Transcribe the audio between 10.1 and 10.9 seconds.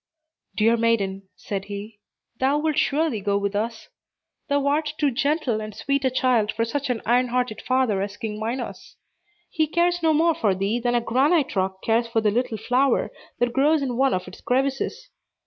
more for thee